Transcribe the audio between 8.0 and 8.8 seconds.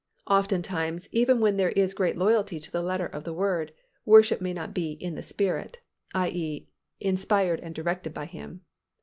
by Him.